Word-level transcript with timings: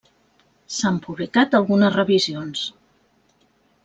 S'han 0.77 0.95
publicat 1.03 1.53
algunes 1.59 1.93
revisions. 1.97 2.63